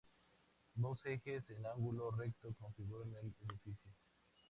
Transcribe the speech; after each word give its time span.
Dos 0.73 1.05
ejes 1.05 1.47
en 1.51 1.63
ángulo 1.63 2.09
recto 2.09 2.51
configuran 2.59 3.13
el 3.21 3.35
edificio. 3.47 3.91